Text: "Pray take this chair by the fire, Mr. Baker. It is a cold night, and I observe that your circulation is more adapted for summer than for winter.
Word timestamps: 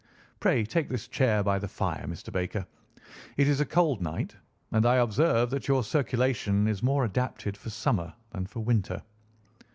"Pray 0.39 0.65
take 0.65 0.89
this 0.89 1.07
chair 1.07 1.43
by 1.43 1.59
the 1.59 1.67
fire, 1.67 2.05
Mr. 2.07 2.33
Baker. 2.33 2.65
It 3.37 3.47
is 3.47 3.59
a 3.61 3.65
cold 3.67 4.01
night, 4.01 4.35
and 4.71 4.83
I 4.83 4.95
observe 4.95 5.51
that 5.51 5.67
your 5.67 5.83
circulation 5.83 6.67
is 6.67 6.81
more 6.81 7.05
adapted 7.05 7.55
for 7.55 7.69
summer 7.69 8.11
than 8.31 8.47
for 8.47 8.61
winter. 8.61 9.03